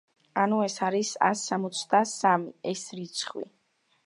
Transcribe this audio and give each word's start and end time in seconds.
ანუ, 0.43 0.61
ეს 0.69 0.77
არის 0.87 1.11
ას 1.29 1.45
სამოცდასამი. 1.51 2.53
ეს 2.75 2.89
რიცხვი. 3.01 3.47